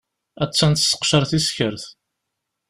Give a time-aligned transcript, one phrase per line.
[0.43, 1.83] Attan tesseqcaṛ tiskert.